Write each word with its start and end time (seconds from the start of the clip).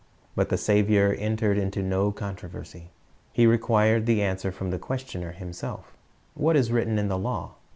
But 0.35 0.49
the 0.49 0.57
Saviour 0.57 1.13
entered 1.19 1.59
into 1.59 1.83
no 1.83 2.11
controversy. 2.11 2.89
He 3.33 3.45
required 3.45 4.07
the 4.07 4.23
answer 4.23 4.51
from 4.51 4.71
the 4.71 4.79
questioner 4.79 5.33
himself 5.33 5.95
"What 6.33 6.55
is 6.55 6.71
written 6.71 6.97
in 6.97 7.07
the 7.07 7.19
law?" 7.19 7.51